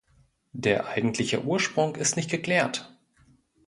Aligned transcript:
Der 0.53 0.87
eigentliche 0.87 1.43
Ursprung 1.43 1.95
ist 1.95 2.15
nicht 2.15 2.31
geklärt. 2.31 2.91